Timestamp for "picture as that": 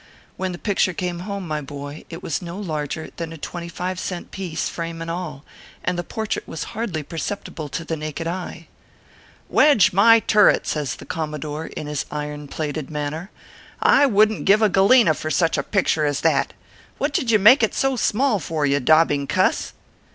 15.61-16.53